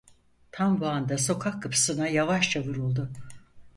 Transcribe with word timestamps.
Tam 0.51 0.81
bu 0.81 0.87
anda 0.87 1.17
sokak 1.17 1.63
kapısına 1.63 2.07
yavaşça 2.07 2.59
vuruldu. 2.63 3.09